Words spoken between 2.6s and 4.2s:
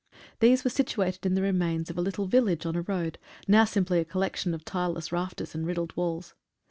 on a road, now simply a